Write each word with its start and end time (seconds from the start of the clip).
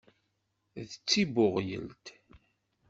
D 0.89 0.91
tibbuɣyelt. 1.09 2.05